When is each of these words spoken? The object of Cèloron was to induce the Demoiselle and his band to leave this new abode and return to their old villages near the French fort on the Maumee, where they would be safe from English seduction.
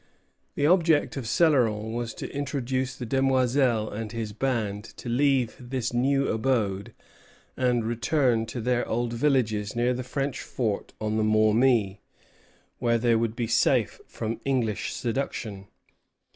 The 0.55 0.65
object 0.65 1.15
of 1.15 1.25
Cèloron 1.25 1.93
was 1.93 2.15
to 2.15 2.35
induce 2.35 2.95
the 2.95 3.05
Demoiselle 3.05 3.87
and 3.91 4.11
his 4.11 4.33
band 4.33 4.83
to 4.97 5.07
leave 5.07 5.55
this 5.59 5.93
new 5.93 6.27
abode 6.29 6.95
and 7.55 7.85
return 7.85 8.47
to 8.47 8.61
their 8.61 8.87
old 8.89 9.13
villages 9.13 9.75
near 9.75 9.93
the 9.93 10.01
French 10.01 10.39
fort 10.41 10.93
on 10.99 11.17
the 11.17 11.23
Maumee, 11.23 12.01
where 12.79 12.97
they 12.97 13.15
would 13.15 13.35
be 13.35 13.45
safe 13.45 14.01
from 14.07 14.41
English 14.43 14.91
seduction. 14.91 15.67